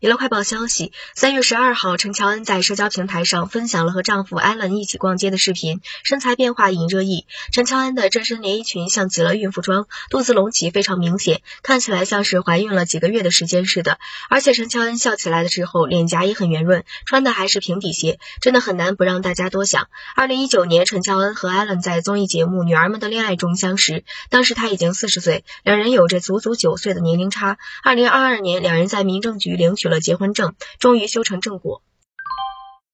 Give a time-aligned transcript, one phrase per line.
[0.00, 7.24] 娱乐快报消息：三月十二号，陈乔恩在社交平台上分享了和丈夫艾伦一起逛街的视频，身材变化引热议。
[7.50, 13.98] 陈乔恩的这身连衣裙像极了孕妇装，肚子隆起非常明显，看起来像是怀孕了几个月的时间似的。
[14.28, 19.88] 而且陈乔恩笑起来的时候，脸颊也很圆润，穿的还是平底鞋，真的很难不让大家多想。
[20.14, 27.56] 二零一九年，陈乔恩和艾伦在综艺节目《女儿们的恋爱》中相识，当时他已经四十岁，两人有着足足九岁的年龄差。
[27.82, 31.80] 二零二二年，两人在民政局领取有了结婚证，终于修成正果。